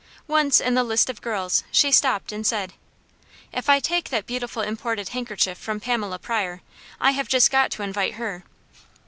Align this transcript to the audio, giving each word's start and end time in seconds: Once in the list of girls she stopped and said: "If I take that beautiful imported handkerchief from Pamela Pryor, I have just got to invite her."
Once 0.25 0.59
in 0.59 0.73
the 0.73 0.83
list 0.83 1.11
of 1.11 1.21
girls 1.21 1.63
she 1.69 1.91
stopped 1.91 2.31
and 2.31 2.47
said: 2.47 2.73
"If 3.53 3.69
I 3.69 3.79
take 3.79 4.09
that 4.09 4.25
beautiful 4.25 4.63
imported 4.63 5.09
handkerchief 5.09 5.59
from 5.59 5.79
Pamela 5.79 6.17
Pryor, 6.17 6.63
I 6.99 7.11
have 7.11 7.27
just 7.27 7.51
got 7.51 7.69
to 7.73 7.83
invite 7.83 8.15
her." 8.15 8.43